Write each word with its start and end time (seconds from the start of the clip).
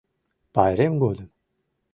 Пайрем 0.53 0.93
годым 1.01 1.27